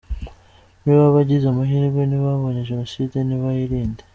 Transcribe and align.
Muri 0.81 0.97
bo, 0.99 1.05
abagize 1.11 1.45
amahirwe 1.47 2.01
ntibabonye 2.05 2.61
Jenoside; 2.69 3.15
nibayirinde. 3.23 4.01